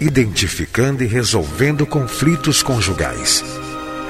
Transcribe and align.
Identificando 0.00 1.02
e 1.02 1.06
resolvendo 1.06 1.84
conflitos 1.86 2.62
conjugais. 2.62 3.42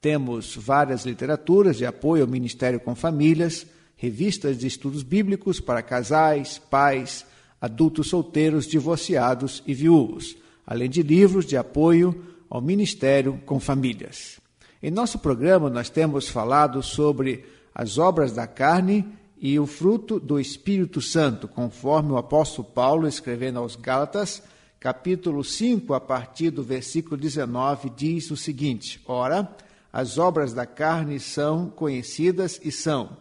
Temos 0.00 0.56
várias 0.56 1.04
literaturas 1.04 1.76
de 1.76 1.84
apoio 1.84 2.22
ao 2.22 2.28
Ministério 2.28 2.80
com 2.80 2.94
Famílias, 2.94 3.66
revistas 3.96 4.58
de 4.58 4.66
estudos 4.66 5.02
bíblicos 5.02 5.60
para 5.60 5.82
casais, 5.82 6.58
pais, 6.58 7.26
adultos 7.60 8.08
solteiros, 8.08 8.66
divorciados 8.66 9.62
e 9.66 9.74
viúvos, 9.74 10.36
além 10.66 10.88
de 10.88 11.02
livros 11.02 11.46
de 11.46 11.56
apoio 11.56 12.24
ao 12.48 12.60
Ministério 12.60 13.40
com 13.44 13.58
Famílias. 13.58 14.38
Em 14.82 14.90
nosso 14.90 15.18
programa, 15.18 15.70
nós 15.70 15.88
temos 15.88 16.28
falado 16.28 16.82
sobre 16.82 17.44
as 17.74 17.96
obras 17.96 18.32
da 18.32 18.46
carne 18.46 19.06
e 19.40 19.58
o 19.58 19.66
fruto 19.66 20.18
do 20.18 20.38
Espírito 20.38 21.00
Santo, 21.00 21.46
conforme 21.46 22.12
o 22.12 22.16
apóstolo 22.16 22.68
Paulo, 22.68 23.06
escrevendo 23.06 23.58
aos 23.58 23.76
Gálatas, 23.76 24.42
capítulo 24.78 25.42
5, 25.42 25.92
a 25.94 26.00
partir 26.00 26.50
do 26.50 26.62
versículo 26.62 27.16
19, 27.16 27.90
diz 27.90 28.30
o 28.30 28.36
seguinte: 28.36 29.00
Ora, 29.06 29.48
as 29.92 30.18
obras 30.18 30.52
da 30.52 30.66
carne 30.66 31.18
são 31.20 31.68
conhecidas 31.70 32.60
e 32.62 32.72
são 32.72 33.16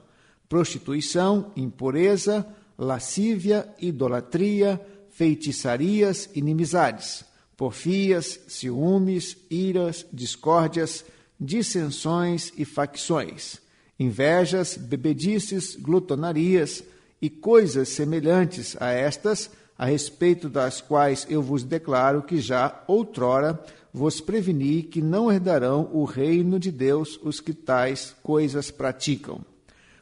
prostituição, 0.54 1.52
impureza, 1.56 2.46
lascívia, 2.78 3.68
idolatria, 3.80 4.80
feitiçarias, 5.10 6.30
inimizades, 6.36 7.26
porfias, 7.58 8.40
ciúmes, 8.48 9.36
iras, 9.50 10.06
discórdias, 10.14 11.06
dissensões 11.40 12.54
e 12.56 12.66
facções, 12.66 13.60
invejas, 14.04 14.78
bebedices, 14.78 15.76
glutonarias 15.76 16.84
e 17.22 17.30
coisas 17.30 17.90
semelhantes 17.90 18.76
a 18.80 18.92
estas, 18.92 19.50
a 19.78 19.86
respeito 19.86 20.50
das 20.50 20.82
quais 20.82 21.26
eu 21.30 21.42
vos 21.42 21.64
declaro 21.64 22.22
que 22.22 22.40
já 22.40 22.84
outrora 22.88 23.60
vos 23.94 24.20
preveni 24.20 24.82
que 24.82 25.02
não 25.02 25.32
herdarão 25.32 25.90
o 25.94 26.04
reino 26.04 26.60
de 26.60 26.72
Deus 26.72 27.20
os 27.24 27.40
que 27.40 27.54
tais 27.54 28.16
coisas 28.24 28.72
praticam. 28.72 29.42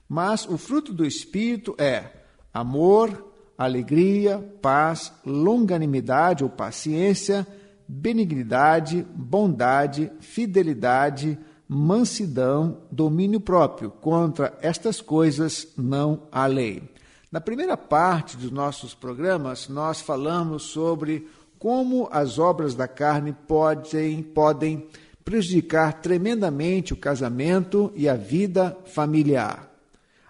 Mas 0.07 0.47
o 0.47 0.57
fruto 0.57 0.93
do 0.93 1.05
Espírito 1.05 1.75
é 1.77 2.05
amor, 2.53 3.33
alegria, 3.57 4.39
paz, 4.61 5.11
longanimidade 5.25 6.43
ou 6.43 6.49
paciência, 6.49 7.45
benignidade, 7.87 9.05
bondade, 9.13 10.11
fidelidade, 10.21 11.37
mansidão, 11.73 12.79
domínio 12.91 13.39
próprio. 13.39 13.89
Contra 13.89 14.53
estas 14.61 14.99
coisas 14.99 15.69
não 15.77 16.23
há 16.29 16.45
lei. 16.45 16.83
Na 17.31 17.39
primeira 17.39 17.77
parte 17.77 18.35
dos 18.35 18.51
nossos 18.51 18.93
programas, 18.93 19.69
nós 19.69 20.01
falamos 20.01 20.63
sobre 20.63 21.29
como 21.57 22.09
as 22.11 22.37
obras 22.37 22.75
da 22.75 22.89
carne 22.89 23.33
podem, 23.47 24.21
podem 24.21 24.85
prejudicar 25.23 26.01
tremendamente 26.01 26.91
o 26.91 26.97
casamento 26.97 27.89
e 27.95 28.09
a 28.09 28.15
vida 28.15 28.77
familiar. 28.87 29.71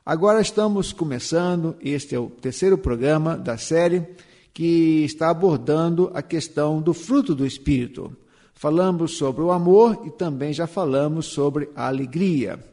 Agora 0.05 0.41
estamos 0.41 0.93
começando, 0.93 1.75
este 1.81 2.13
é 2.13 2.19
o 2.19 2.29
terceiro 2.29 2.77
programa 2.77 3.35
da 3.35 3.57
série 3.57 4.05
que 4.53 5.03
está 5.05 5.31
abordando 5.31 6.11
a 6.13 6.21
questão 6.21 6.79
do 6.79 6.93
fruto 6.93 7.33
do 7.33 7.47
Espírito. 7.47 8.15
Falamos 8.61 9.17
sobre 9.17 9.41
o 9.41 9.49
amor 9.49 10.03
e 10.05 10.11
também 10.11 10.53
já 10.53 10.67
falamos 10.67 11.25
sobre 11.25 11.71
a 11.75 11.87
alegria 11.87 12.63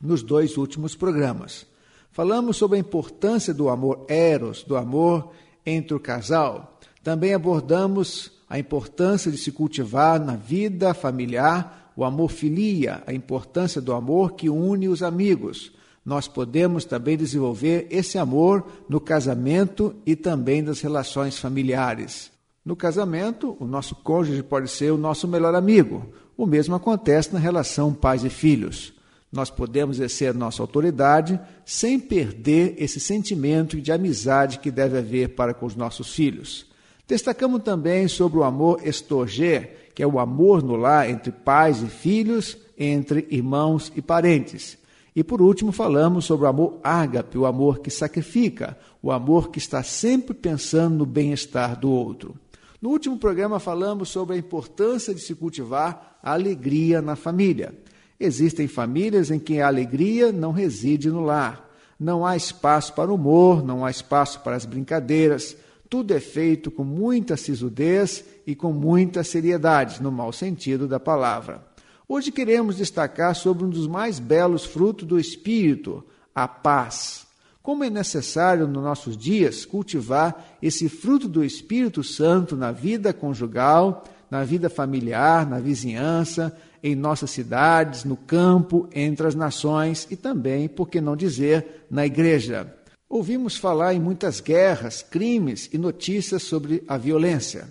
nos 0.00 0.22
dois 0.22 0.56
últimos 0.56 0.96
programas. 0.96 1.66
Falamos 2.10 2.56
sobre 2.56 2.78
a 2.78 2.80
importância 2.80 3.52
do 3.52 3.68
amor 3.68 4.06
eros, 4.08 4.62
do 4.62 4.74
amor 4.74 5.32
entre 5.66 5.94
o 5.94 6.00
casal 6.00 6.78
também 7.08 7.32
abordamos 7.32 8.30
a 8.50 8.58
importância 8.58 9.30
de 9.30 9.38
se 9.38 9.50
cultivar 9.50 10.20
na 10.20 10.36
vida 10.36 10.92
familiar 10.92 11.92
o 11.96 12.04
amor 12.04 12.30
filia, 12.30 13.02
a 13.06 13.14
importância 13.14 13.80
do 13.80 13.94
amor 13.94 14.32
que 14.32 14.50
une 14.50 14.88
os 14.88 15.02
amigos. 15.02 15.72
Nós 16.04 16.28
podemos 16.28 16.84
também 16.84 17.16
desenvolver 17.16 17.86
esse 17.90 18.18
amor 18.18 18.66
no 18.90 19.00
casamento 19.00 19.96
e 20.04 20.14
também 20.14 20.60
nas 20.60 20.82
relações 20.82 21.38
familiares. 21.38 22.30
No 22.68 22.76
casamento, 22.76 23.56
o 23.58 23.64
nosso 23.64 23.94
cônjuge 23.94 24.42
pode 24.42 24.70
ser 24.70 24.92
o 24.92 24.98
nosso 24.98 25.26
melhor 25.26 25.54
amigo. 25.54 26.06
O 26.36 26.44
mesmo 26.44 26.74
acontece 26.74 27.32
na 27.32 27.38
relação 27.38 27.94
pais 27.94 28.24
e 28.24 28.28
filhos. 28.28 28.92
Nós 29.32 29.48
podemos 29.48 29.96
exercer 29.96 30.34
nossa 30.34 30.62
autoridade 30.62 31.40
sem 31.64 31.98
perder 31.98 32.74
esse 32.76 33.00
sentimento 33.00 33.80
de 33.80 33.90
amizade 33.90 34.58
que 34.58 34.70
deve 34.70 34.98
haver 34.98 35.30
para 35.30 35.54
com 35.54 35.64
os 35.64 35.74
nossos 35.74 36.12
filhos. 36.12 36.66
Destacamos 37.06 37.62
também 37.62 38.06
sobre 38.06 38.38
o 38.38 38.44
amor 38.44 38.86
estorgê, 38.86 39.70
que 39.94 40.02
é 40.02 40.06
o 40.06 40.18
amor 40.18 40.62
no 40.62 40.76
lar 40.76 41.08
entre 41.08 41.32
pais 41.32 41.82
e 41.82 41.86
filhos, 41.86 42.54
entre 42.76 43.26
irmãos 43.30 43.90
e 43.96 44.02
parentes. 44.02 44.76
E 45.16 45.24
por 45.24 45.40
último, 45.40 45.72
falamos 45.72 46.26
sobre 46.26 46.44
o 46.44 46.50
amor 46.50 46.80
ágape, 46.84 47.38
o 47.38 47.46
amor 47.46 47.78
que 47.78 47.90
sacrifica, 47.90 48.76
o 49.02 49.10
amor 49.10 49.48
que 49.48 49.58
está 49.58 49.82
sempre 49.82 50.34
pensando 50.34 50.96
no 50.96 51.06
bem-estar 51.06 51.74
do 51.74 51.90
outro. 51.90 52.36
No 52.80 52.90
último 52.90 53.18
programa, 53.18 53.58
falamos 53.58 54.08
sobre 54.08 54.36
a 54.36 54.38
importância 54.38 55.14
de 55.14 55.20
se 55.20 55.34
cultivar 55.34 56.18
a 56.22 56.32
alegria 56.32 57.02
na 57.02 57.16
família. 57.16 57.76
Existem 58.20 58.68
famílias 58.68 59.30
em 59.30 59.38
que 59.38 59.60
a 59.60 59.66
alegria 59.66 60.30
não 60.30 60.52
reside 60.52 61.10
no 61.10 61.20
lar. 61.20 61.68
Não 61.98 62.24
há 62.24 62.36
espaço 62.36 62.92
para 62.94 63.10
o 63.10 63.14
humor, 63.14 63.64
não 63.64 63.84
há 63.84 63.90
espaço 63.90 64.40
para 64.40 64.54
as 64.54 64.64
brincadeiras, 64.64 65.56
tudo 65.90 66.12
é 66.12 66.20
feito 66.20 66.70
com 66.70 66.84
muita 66.84 67.36
sisudez 67.36 68.24
e 68.46 68.54
com 68.54 68.72
muita 68.72 69.24
seriedade, 69.24 70.02
no 70.02 70.12
mau 70.12 70.32
sentido 70.32 70.86
da 70.86 71.00
palavra. 71.00 71.66
Hoje 72.06 72.30
queremos 72.30 72.76
destacar 72.76 73.34
sobre 73.34 73.64
um 73.64 73.70
dos 73.70 73.86
mais 73.86 74.18
belos 74.18 74.64
frutos 74.64 75.06
do 75.06 75.18
Espírito, 75.18 76.04
a 76.34 76.46
paz. 76.46 77.27
Como 77.68 77.84
é 77.84 77.90
necessário 77.90 78.66
nos 78.66 78.82
nossos 78.82 79.14
dias 79.14 79.66
cultivar 79.66 80.56
esse 80.62 80.88
fruto 80.88 81.28
do 81.28 81.44
Espírito 81.44 82.02
Santo 82.02 82.56
na 82.56 82.72
vida 82.72 83.12
conjugal, 83.12 84.04
na 84.30 84.42
vida 84.42 84.70
familiar, 84.70 85.46
na 85.46 85.60
vizinhança, 85.60 86.56
em 86.82 86.94
nossas 86.94 87.30
cidades, 87.30 88.04
no 88.04 88.16
campo, 88.16 88.88
entre 88.94 89.26
as 89.26 89.34
nações 89.34 90.08
e 90.10 90.16
também, 90.16 90.66
por 90.66 90.88
que 90.88 90.98
não 90.98 91.14
dizer, 91.14 91.84
na 91.90 92.06
igreja. 92.06 92.74
Ouvimos 93.06 93.58
falar 93.58 93.92
em 93.92 94.00
muitas 94.00 94.40
guerras, 94.40 95.02
crimes 95.02 95.68
e 95.70 95.76
notícias 95.76 96.44
sobre 96.44 96.82
a 96.88 96.96
violência. 96.96 97.68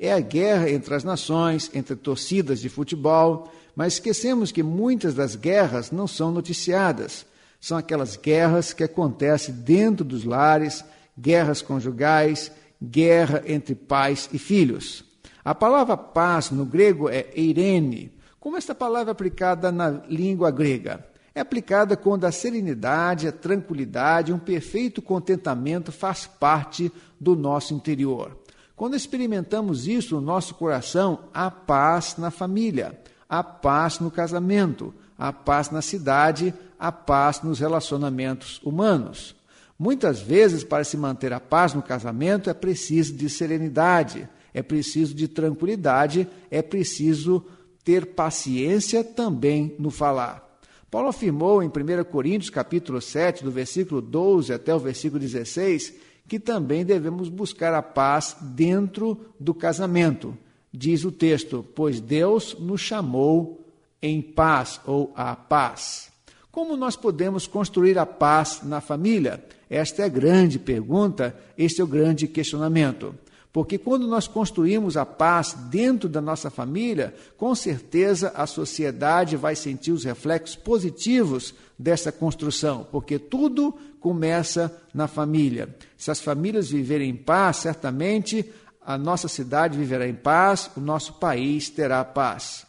É 0.00 0.10
a 0.10 0.20
guerra 0.20 0.70
entre 0.70 0.94
as 0.94 1.04
nações, 1.04 1.70
entre 1.74 1.94
torcidas 1.96 2.60
de 2.60 2.70
futebol, 2.70 3.52
mas 3.76 3.92
esquecemos 3.92 4.50
que 4.50 4.62
muitas 4.62 5.12
das 5.12 5.36
guerras 5.36 5.90
não 5.90 6.06
são 6.06 6.32
noticiadas. 6.32 7.26
São 7.64 7.78
aquelas 7.78 8.14
guerras 8.14 8.74
que 8.74 8.84
acontecem 8.84 9.54
dentro 9.54 10.04
dos 10.04 10.22
lares, 10.22 10.84
guerras 11.18 11.62
conjugais, 11.62 12.52
guerra 12.82 13.42
entre 13.46 13.74
pais 13.74 14.28
e 14.34 14.38
filhos. 14.38 15.02
A 15.42 15.54
palavra 15.54 15.96
paz 15.96 16.50
no 16.50 16.66
grego 16.66 17.08
é 17.08 17.26
eirene. 17.34 18.12
Como 18.38 18.58
esta 18.58 18.74
palavra 18.74 19.12
é 19.12 19.12
aplicada 19.12 19.72
na 19.72 19.88
língua 20.10 20.50
grega? 20.50 21.06
É 21.34 21.40
aplicada 21.40 21.96
quando 21.96 22.26
a 22.26 22.30
serenidade, 22.30 23.28
a 23.28 23.32
tranquilidade, 23.32 24.30
um 24.30 24.38
perfeito 24.38 25.00
contentamento 25.00 25.90
faz 25.90 26.26
parte 26.26 26.92
do 27.18 27.34
nosso 27.34 27.72
interior. 27.72 28.38
Quando 28.76 28.94
experimentamos 28.94 29.88
isso 29.88 30.16
no 30.16 30.20
nosso 30.20 30.54
coração, 30.56 31.30
há 31.32 31.50
paz 31.50 32.16
na 32.18 32.30
família, 32.30 33.00
a 33.26 33.42
paz 33.42 34.00
no 34.00 34.10
casamento, 34.10 34.92
a 35.18 35.32
paz 35.32 35.70
na 35.70 35.80
cidade, 35.80 36.52
a 36.78 36.92
paz 36.92 37.42
nos 37.42 37.58
relacionamentos 37.58 38.60
humanos. 38.62 39.34
Muitas 39.78 40.20
vezes, 40.20 40.62
para 40.62 40.84
se 40.84 40.96
manter 40.96 41.32
a 41.32 41.40
paz 41.40 41.74
no 41.74 41.82
casamento, 41.82 42.48
é 42.48 42.54
preciso 42.54 43.14
de 43.14 43.28
serenidade, 43.28 44.28
é 44.52 44.62
preciso 44.62 45.14
de 45.14 45.26
tranquilidade, 45.26 46.28
é 46.50 46.62
preciso 46.62 47.44
ter 47.82 48.06
paciência 48.14 49.02
também 49.02 49.74
no 49.78 49.90
falar. 49.90 50.44
Paulo 50.90 51.08
afirmou 51.08 51.60
em 51.60 51.66
1 51.66 52.04
Coríntios 52.04 52.50
capítulo 52.50 53.00
7, 53.00 53.42
do 53.42 53.50
versículo 53.50 54.00
12 54.00 54.52
até 54.52 54.72
o 54.72 54.78
versículo 54.78 55.18
16, 55.18 55.92
que 56.28 56.38
também 56.38 56.84
devemos 56.84 57.28
buscar 57.28 57.74
a 57.74 57.82
paz 57.82 58.36
dentro 58.40 59.18
do 59.38 59.52
casamento. 59.52 60.38
Diz 60.72 61.04
o 61.04 61.10
texto: 61.10 61.66
Pois 61.74 62.00
Deus 62.00 62.56
nos 62.60 62.80
chamou 62.80 63.66
em 64.00 64.22
paz 64.22 64.80
ou 64.86 65.12
a 65.16 65.34
paz. 65.34 66.13
Como 66.54 66.76
nós 66.76 66.94
podemos 66.94 67.48
construir 67.48 67.98
a 67.98 68.06
paz 68.06 68.60
na 68.62 68.80
família? 68.80 69.44
Esta 69.68 70.02
é 70.02 70.04
a 70.04 70.08
grande 70.08 70.56
pergunta, 70.56 71.36
este 71.58 71.80
é 71.80 71.84
o 71.84 71.86
grande 71.88 72.28
questionamento. 72.28 73.12
Porque 73.52 73.76
quando 73.76 74.06
nós 74.06 74.28
construímos 74.28 74.96
a 74.96 75.04
paz 75.04 75.52
dentro 75.68 76.08
da 76.08 76.20
nossa 76.20 76.50
família, 76.50 77.12
com 77.36 77.56
certeza 77.56 78.32
a 78.36 78.46
sociedade 78.46 79.36
vai 79.36 79.56
sentir 79.56 79.90
os 79.90 80.04
reflexos 80.04 80.54
positivos 80.54 81.56
dessa 81.76 82.12
construção, 82.12 82.86
porque 82.88 83.18
tudo 83.18 83.76
começa 83.98 84.72
na 84.94 85.08
família. 85.08 85.74
Se 85.96 86.12
as 86.12 86.20
famílias 86.20 86.70
viverem 86.70 87.10
em 87.10 87.16
paz, 87.16 87.56
certamente 87.56 88.48
a 88.80 88.96
nossa 88.96 89.26
cidade 89.26 89.76
viverá 89.76 90.06
em 90.06 90.14
paz, 90.14 90.70
o 90.76 90.80
nosso 90.80 91.14
país 91.14 91.68
terá 91.68 92.04
paz. 92.04 92.64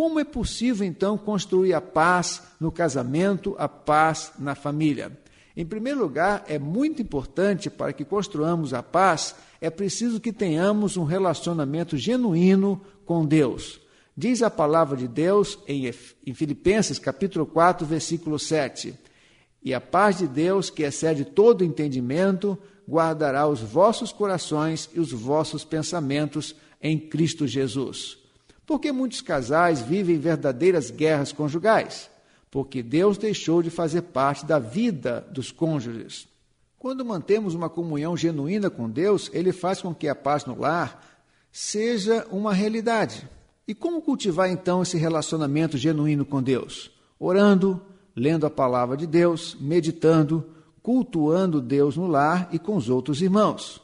Como 0.00 0.18
é 0.18 0.24
possível 0.24 0.86
então 0.86 1.18
construir 1.18 1.74
a 1.74 1.80
paz 1.82 2.42
no 2.58 2.72
casamento, 2.72 3.54
a 3.58 3.68
paz 3.68 4.32
na 4.38 4.54
família? 4.54 5.12
Em 5.54 5.66
primeiro 5.66 6.00
lugar, 6.00 6.42
é 6.48 6.58
muito 6.58 7.02
importante 7.02 7.68
para 7.68 7.92
que 7.92 8.02
construamos 8.02 8.72
a 8.72 8.82
paz, 8.82 9.34
é 9.60 9.68
preciso 9.68 10.18
que 10.18 10.32
tenhamos 10.32 10.96
um 10.96 11.04
relacionamento 11.04 11.98
genuíno 11.98 12.80
com 13.04 13.26
Deus. 13.26 13.78
Diz 14.16 14.42
a 14.42 14.48
palavra 14.48 14.96
de 14.96 15.06
Deus 15.06 15.58
em, 15.68 15.92
Filipenses 16.32 16.98
capítulo 16.98 17.44
4, 17.44 17.86
versículo 17.86 18.38
7. 18.38 18.94
E 19.62 19.74
a 19.74 19.82
paz 19.82 20.16
de 20.16 20.26
Deus, 20.26 20.70
que 20.70 20.82
excede 20.82 21.26
todo 21.26 21.62
entendimento, 21.62 22.56
guardará 22.88 23.46
os 23.46 23.60
vossos 23.60 24.12
corações 24.12 24.88
e 24.94 24.98
os 24.98 25.12
vossos 25.12 25.62
pensamentos 25.62 26.56
em 26.80 26.98
Cristo 26.98 27.46
Jesus. 27.46 28.19
Porque 28.70 28.92
muitos 28.92 29.20
casais 29.20 29.80
vivem 29.80 30.16
verdadeiras 30.16 30.92
guerras 30.92 31.32
conjugais? 31.32 32.08
Porque 32.52 32.84
Deus 32.84 33.18
deixou 33.18 33.64
de 33.64 33.68
fazer 33.68 34.02
parte 34.02 34.46
da 34.46 34.60
vida 34.60 35.26
dos 35.28 35.50
cônjuges. 35.50 36.28
Quando 36.78 37.04
mantemos 37.04 37.52
uma 37.52 37.68
comunhão 37.68 38.16
genuína 38.16 38.70
com 38.70 38.88
Deus, 38.88 39.28
Ele 39.34 39.50
faz 39.50 39.82
com 39.82 39.92
que 39.92 40.06
a 40.06 40.14
paz 40.14 40.44
no 40.44 40.56
lar 40.56 41.04
seja 41.50 42.24
uma 42.30 42.54
realidade. 42.54 43.28
E 43.66 43.74
como 43.74 44.00
cultivar 44.00 44.48
então 44.48 44.82
esse 44.82 44.96
relacionamento 44.96 45.76
genuíno 45.76 46.24
com 46.24 46.40
Deus? 46.40 46.92
Orando, 47.18 47.82
lendo 48.14 48.46
a 48.46 48.50
palavra 48.50 48.96
de 48.96 49.04
Deus, 49.08 49.56
meditando, 49.58 50.48
cultuando 50.80 51.60
Deus 51.60 51.96
no 51.96 52.06
lar 52.06 52.48
e 52.52 52.58
com 52.60 52.76
os 52.76 52.88
outros 52.88 53.20
irmãos. 53.20 53.82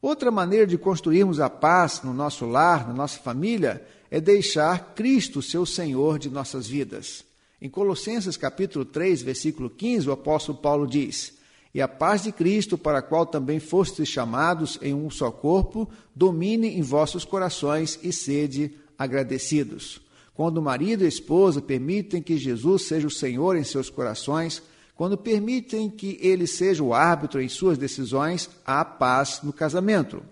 Outra 0.00 0.30
maneira 0.30 0.68
de 0.68 0.78
construirmos 0.78 1.40
a 1.40 1.50
paz 1.50 2.02
no 2.04 2.14
nosso 2.14 2.46
lar, 2.46 2.86
na 2.86 2.94
nossa 2.94 3.18
família, 3.18 3.84
é 4.10 4.20
deixar 4.20 4.94
Cristo 4.94 5.40
ser 5.40 5.58
o 5.58 5.66
Senhor 5.66 6.18
de 6.18 6.28
nossas 6.28 6.66
vidas. 6.66 7.24
Em 7.62 7.68
Colossenses 7.68 8.36
capítulo 8.36 8.84
3, 8.84 9.22
versículo 9.22 9.70
15, 9.70 10.08
o 10.08 10.12
apóstolo 10.12 10.58
Paulo 10.58 10.86
diz: 10.86 11.34
"E 11.74 11.80
a 11.80 11.86
paz 11.86 12.22
de 12.22 12.32
Cristo, 12.32 12.76
para 12.76 12.98
a 12.98 13.02
qual 13.02 13.24
também 13.24 13.60
fostes 13.60 14.08
chamados 14.08 14.78
em 14.82 14.94
um 14.94 15.10
só 15.10 15.30
corpo, 15.30 15.88
domine 16.16 16.68
em 16.68 16.82
vossos 16.82 17.24
corações 17.24 17.98
e 18.02 18.12
sede 18.12 18.74
agradecidos." 18.98 20.00
Quando 20.34 20.56
o 20.56 20.62
marido 20.62 21.04
e 21.04 21.08
esposa 21.08 21.60
permitem 21.60 22.22
que 22.22 22.38
Jesus 22.38 22.82
seja 22.82 23.06
o 23.06 23.10
Senhor 23.10 23.56
em 23.56 23.64
seus 23.64 23.90
corações, 23.90 24.62
quando 24.94 25.16
permitem 25.16 25.90
que 25.90 26.18
ele 26.20 26.46
seja 26.46 26.82
o 26.82 26.94
árbitro 26.94 27.42
em 27.42 27.48
suas 27.48 27.76
decisões, 27.76 28.48
há 28.64 28.82
paz 28.84 29.40
no 29.42 29.52
casamento. 29.52 30.22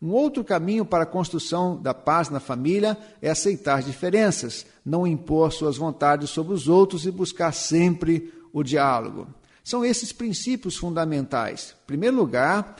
Um 0.00 0.10
outro 0.10 0.44
caminho 0.44 0.84
para 0.84 1.02
a 1.02 1.06
construção 1.06 1.76
da 1.76 1.92
paz 1.92 2.30
na 2.30 2.38
família 2.38 2.96
é 3.20 3.30
aceitar 3.30 3.82
diferenças, 3.82 4.64
não 4.84 5.06
impor 5.06 5.52
suas 5.52 5.76
vontades 5.76 6.30
sobre 6.30 6.54
os 6.54 6.68
outros 6.68 7.04
e 7.04 7.10
buscar 7.10 7.52
sempre 7.52 8.32
o 8.52 8.62
diálogo. 8.62 9.26
São 9.64 9.84
esses 9.84 10.12
princípios 10.12 10.76
fundamentais. 10.76 11.74
Em 11.82 11.86
primeiro 11.86 12.16
lugar, 12.16 12.76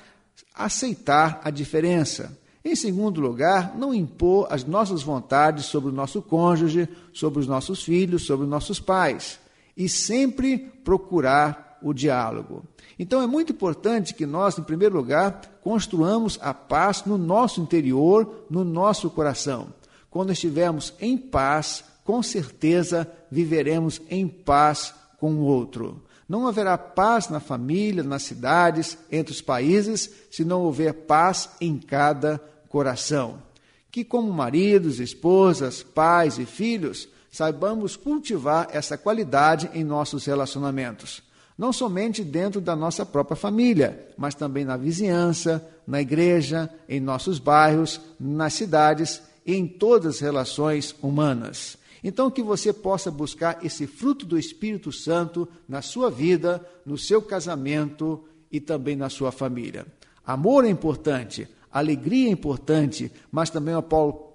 aceitar 0.55 1.41
a 1.45 1.51
diferença. 1.51 2.39
Em 2.65 2.77
segundo 2.77 3.21
lugar, 3.21 3.77
não 3.77 3.93
impor 3.93 4.47
as 4.51 4.65
nossas 4.65 5.03
vontades 5.03 5.67
sobre 5.67 5.91
o 5.91 5.93
nosso 5.93 6.23
cônjuge, 6.23 6.89
sobre 7.13 7.41
os 7.41 7.47
nossos 7.47 7.83
filhos, 7.83 8.25
sobre 8.25 8.45
os 8.45 8.51
nossos 8.51 8.79
pais 8.79 9.41
e 9.77 9.89
sempre 9.89 10.59
procurar 10.85 11.68
o 11.83 11.93
diálogo. 11.93 12.65
Então 12.99 13.23
é 13.23 13.27
muito 13.27 13.53
importante 13.53 14.15
que 14.15 14.27
nós, 14.27 14.59
em 14.59 14.63
primeiro 14.63 14.97
lugar, 14.97 15.41
construamos 15.63 16.39
a 16.43 16.53
paz 16.53 17.05
no 17.05 17.17
nosso 17.17 17.61
interior, 17.61 18.45
no 18.51 18.65
nosso 18.65 19.09
coração. 19.11 19.69
Quando 20.11 20.33
estivermos 20.33 20.93
em 21.01 21.17
paz, 21.17 21.85
com 22.05 22.23
certeza 22.23 23.11
viveremos 23.31 24.01
em 24.09 24.27
paz 24.27 24.95
com 25.19 25.35
o 25.35 25.43
outro. 25.43 26.03
Não 26.29 26.47
haverá 26.47 26.77
paz 26.77 27.29
na 27.29 27.41
família, 27.41 28.03
nas 28.03 28.23
cidades, 28.23 28.99
entre 29.11 29.33
os 29.33 29.41
países, 29.41 30.11
se 30.31 30.45
não 30.45 30.63
houver 30.63 30.93
paz 30.93 31.49
em 31.61 31.79
cada 31.79 32.39
coração. 32.69 33.43
Que, 33.91 34.05
como 34.05 34.31
maridos, 34.33 35.01
esposas, 35.01 35.83
pais 35.83 36.39
e 36.39 36.45
filhos, 36.45 37.09
saibamos 37.31 37.97
cultivar 37.97 38.69
essa 38.73 38.99
qualidade 38.99 39.71
em 39.73 39.85
nossos 39.85 40.27
relacionamentos. 40.27 41.23
Não 41.59 41.73
somente 41.73 42.23
dentro 42.23 42.61
da 42.61 42.77
nossa 42.77 43.05
própria 43.05 43.35
família, 43.35 44.07
mas 44.17 44.37
também 44.37 44.65
na 44.65 44.77
vizinhança, 44.77 45.67
na 45.85 46.01
igreja, 46.01 46.71
em 46.89 47.01
nossos 47.01 47.41
bairros, 47.41 48.01
nas 48.19 48.55
cidades 48.55 49.21
e 49.45 49.57
em 49.57 49.67
todas 49.67 50.15
as 50.15 50.21
relações 50.21 50.95
humanas. 51.03 51.77
Então, 52.05 52.31
que 52.31 52.45
você 52.45 52.73
possa 52.73 53.11
buscar 53.11 53.59
esse 53.65 53.89
fruto 53.89 54.25
do 54.25 54.39
Espírito 54.39 54.93
Santo 54.93 55.49
na 55.69 55.83
sua 55.83 56.09
vida, 56.09 56.65
no 56.87 56.97
seu 56.97 57.21
casamento 57.21 58.23
e 58.53 58.61
também 58.61 58.95
na 58.95 59.11
sua 59.11 59.33
família. 59.33 59.85
Amor 60.25 60.65
é 60.65 60.69
importante, 60.69 61.49
alegria 61.73 62.29
é 62.29 62.33
importante, 62.33 63.11
mas 63.33 63.51
também 63.51 63.75
o, 63.75 63.85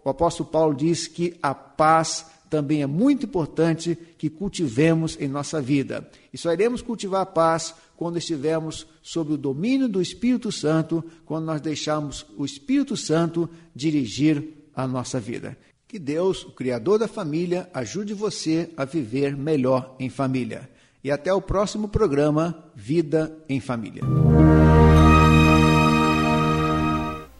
o 0.03 0.09
apóstolo 0.09 0.49
Paulo 0.49 0.75
diz 0.75 1.07
que 1.07 1.37
a 1.41 1.55
paz 1.55 2.25
também 2.53 2.83
é 2.83 2.85
muito 2.85 3.25
importante 3.25 3.97
que 4.15 4.29
cultivemos 4.29 5.17
em 5.19 5.27
nossa 5.27 5.59
vida. 5.59 6.07
E 6.31 6.37
só 6.37 6.53
iremos 6.53 6.83
cultivar 6.83 7.21
a 7.21 7.25
paz 7.25 7.73
quando 7.97 8.19
estivermos 8.19 8.85
sob 9.01 9.33
o 9.33 9.37
domínio 9.37 9.89
do 9.89 9.99
Espírito 9.99 10.51
Santo, 10.51 11.03
quando 11.25 11.45
nós 11.45 11.59
deixarmos 11.59 12.27
o 12.37 12.45
Espírito 12.45 12.95
Santo 12.95 13.49
dirigir 13.75 14.49
a 14.75 14.87
nossa 14.87 15.19
vida. 15.19 15.57
Que 15.87 15.97
Deus, 15.97 16.43
o 16.43 16.51
Criador 16.51 16.99
da 16.99 17.07
família, 17.07 17.67
ajude 17.73 18.13
você 18.13 18.69
a 18.77 18.85
viver 18.85 19.35
melhor 19.35 19.95
em 19.99 20.11
família. 20.11 20.69
E 21.03 21.09
até 21.09 21.33
o 21.33 21.41
próximo 21.41 21.87
programa 21.87 22.65
Vida 22.75 23.35
em 23.49 23.59
Família. 23.59 24.03